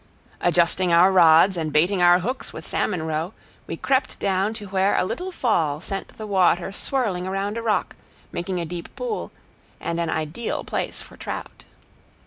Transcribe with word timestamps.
Adjusting 0.39 0.91
our 0.91 1.11
rods, 1.11 1.55
and 1.55 1.71
baiting 1.71 2.01
our 2.01 2.17
hooks 2.21 2.51
with 2.51 2.67
salmon 2.67 3.03
roe, 3.03 3.35
we 3.67 3.77
crept 3.77 4.17
down 4.17 4.51
to 4.55 4.65
where 4.69 4.97
a 4.97 5.05
little 5.05 5.31
fall 5.31 5.79
sent 5.79 6.07
the 6.17 6.25
water 6.25 6.71
swirling 6.71 7.27
around 7.27 7.55
a 7.55 7.61
rock, 7.61 7.95
making 8.31 8.59
a 8.59 8.65
deep 8.65 8.95
pool, 8.95 9.31
and 9.79 9.99
an 9.99 10.09
ideal 10.09 10.63
place 10.63 11.03
for 11.03 11.17
trout. 11.17 11.65